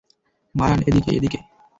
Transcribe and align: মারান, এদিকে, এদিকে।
মারান, 0.55 0.79
এদিকে, 0.87 1.11
এদিকে। 1.17 1.39